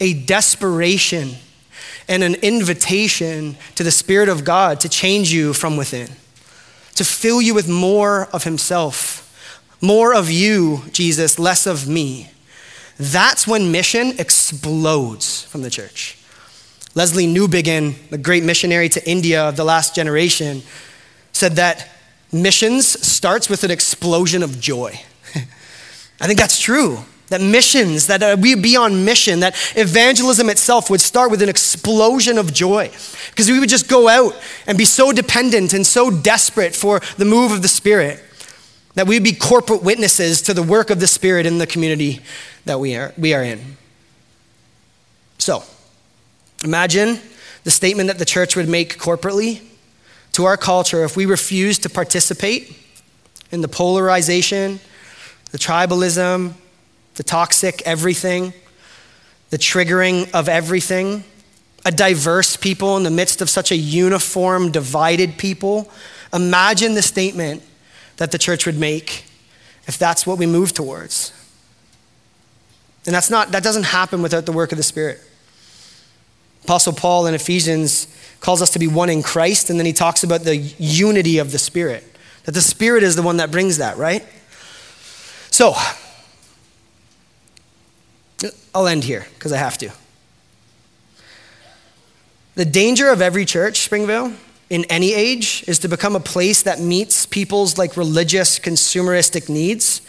[0.00, 1.36] a desperation
[2.08, 6.08] and an invitation to the Spirit of God to change you from within,
[6.94, 9.22] to fill you with more of Himself,
[9.80, 12.30] more of you, Jesus, less of me.
[12.98, 16.18] That's when mission explodes from the church.
[16.94, 20.62] Lesslie Newbigin, the great missionary to India of the last generation,
[21.32, 21.90] said that
[22.32, 24.98] missions starts with an explosion of joy.
[26.20, 27.00] I think that's true.
[27.28, 31.48] That missions, that uh, we be on mission, that evangelism itself would start with an
[31.48, 32.90] explosion of joy.
[33.30, 37.24] Because we would just go out and be so dependent and so desperate for the
[37.24, 38.22] move of the Spirit
[38.94, 42.20] that we'd be corporate witnesses to the work of the Spirit in the community
[42.64, 43.76] that we are, we are in.
[45.38, 45.62] So,
[46.64, 47.20] imagine
[47.64, 49.62] the statement that the church would make corporately
[50.32, 52.76] to our culture if we refuse to participate
[53.50, 54.80] in the polarization,
[55.50, 56.54] the tribalism,
[57.16, 58.52] the toxic everything,
[59.50, 61.24] the triggering of everything,
[61.84, 65.90] a diverse people in the midst of such a uniform, divided people.
[66.32, 67.62] Imagine the statement
[68.16, 69.24] that the church would make
[69.86, 71.32] if that's what we move towards.
[73.06, 75.20] And that's not, that doesn't happen without the work of the Spirit.
[76.64, 78.08] Apostle Paul in Ephesians
[78.40, 81.52] calls us to be one in Christ, and then he talks about the unity of
[81.52, 82.02] the Spirit.
[82.44, 84.26] That the Spirit is the one that brings that, right?
[85.50, 85.74] So,
[88.76, 89.90] I'll end here because I have to.
[92.56, 94.34] The danger of every church, Springvale,
[94.68, 100.02] in any age, is to become a place that meets people's like religious, consumeristic needs,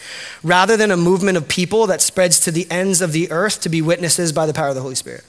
[0.43, 3.69] rather than a movement of people that spreads to the ends of the earth to
[3.69, 5.23] be witnesses by the power of the Holy Spirit.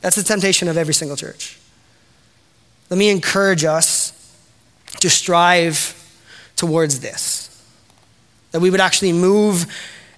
[0.00, 1.58] That's the temptation of every single church.
[2.88, 4.14] Let me encourage us
[5.00, 5.92] to strive
[6.56, 7.62] towards this.
[8.52, 9.66] That we would actually move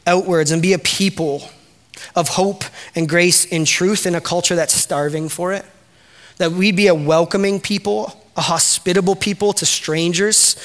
[0.07, 1.51] outwards and be a people
[2.14, 5.64] of hope and grace and truth in a culture that's starving for it.
[6.38, 10.57] That we'd be a welcoming people, a hospitable people to strangers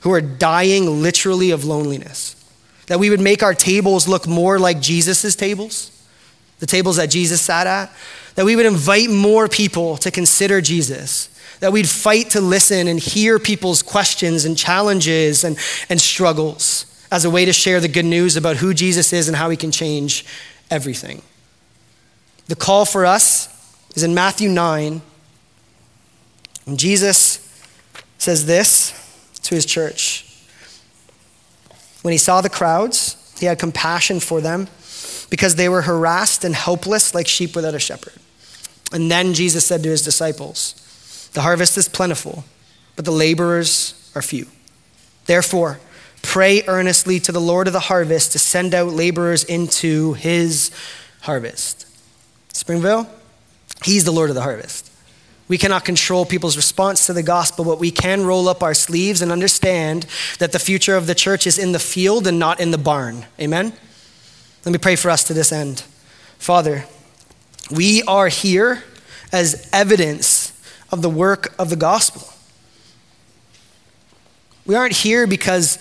[0.00, 2.34] who are dying literally of loneliness.
[2.86, 5.90] That we would make our tables look more like Jesus' tables,
[6.58, 7.92] the tables that Jesus sat at.
[8.34, 11.28] That we would invite more people to consider Jesus.
[11.60, 15.58] That we'd fight to listen and hear people's questions and challenges and,
[15.90, 19.36] and struggles as a way to share the good news about who Jesus is and
[19.36, 20.24] how he can change
[20.70, 21.22] everything.
[22.46, 23.48] The call for us
[23.94, 25.02] is in Matthew 9.
[26.66, 27.44] And Jesus
[28.18, 28.92] says this
[29.42, 30.24] to his church.
[32.02, 34.68] When he saw the crowds, he had compassion for them
[35.30, 38.14] because they were harassed and helpless like sheep without a shepherd.
[38.92, 42.44] And then Jesus said to his disciples, The harvest is plentiful,
[42.96, 44.46] but the laborers are few.
[45.26, 45.80] Therefore,
[46.28, 50.70] Pray earnestly to the Lord of the harvest to send out laborers into his
[51.22, 51.86] harvest.
[52.54, 53.08] Springvale,
[53.82, 54.92] he's the Lord of the harvest.
[55.48, 59.22] We cannot control people's response to the gospel, but we can roll up our sleeves
[59.22, 60.04] and understand
[60.38, 63.24] that the future of the church is in the field and not in the barn.
[63.40, 63.72] Amen?
[64.66, 65.80] Let me pray for us to this end.
[66.36, 66.84] Father,
[67.70, 68.84] we are here
[69.32, 70.52] as evidence
[70.92, 72.28] of the work of the gospel.
[74.66, 75.78] We aren't here because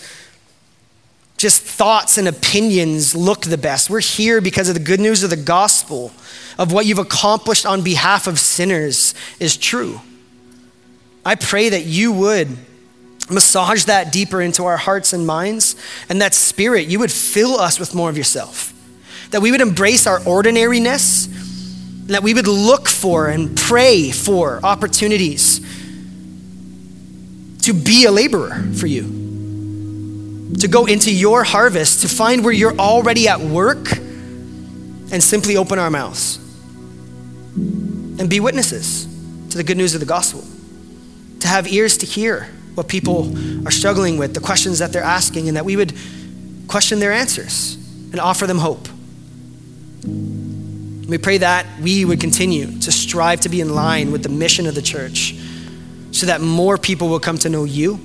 [1.38, 3.90] just thoughts and opinions look the best.
[3.90, 6.12] We're here because of the good news of the gospel,
[6.58, 10.02] of what you've accomplished on behalf of sinners is true.
[11.24, 12.58] I pray that you would
[13.30, 15.76] massage that deeper into our hearts and minds,
[16.10, 18.74] and that spirit, you would fill us with more of yourself.
[19.32, 21.28] That we would embrace our ordinariness,
[22.08, 25.60] that we would look for and pray for opportunities
[27.64, 29.27] to be a laborer for you,
[30.60, 33.92] to go into your harvest, to find where you're already at work,
[35.10, 36.38] and simply open our mouths
[38.20, 39.06] and be witnesses
[39.50, 40.44] to the good news of the gospel,
[41.40, 43.34] to have ears to hear what people
[43.68, 45.94] are struggling with, the questions that they're asking, and that we would
[46.68, 47.76] question their answers
[48.12, 48.88] and offer them hope.
[51.08, 54.68] We pray that we would continue to strive to be in line with the mission
[54.68, 55.36] of the church
[56.12, 58.00] so that more people will come to know you,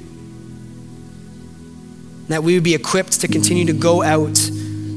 [2.33, 4.51] that we would be equipped to continue to go out,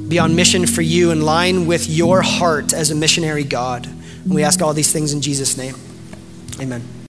[0.07, 3.85] be on mission for you, in line with your heart as a missionary God.
[3.85, 5.75] And we ask all these things in Jesus' name.
[6.59, 6.94] Amen.